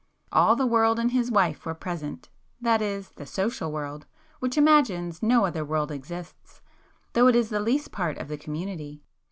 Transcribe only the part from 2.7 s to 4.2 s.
is, the social world,